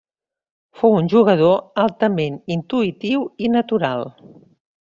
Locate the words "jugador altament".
1.11-2.39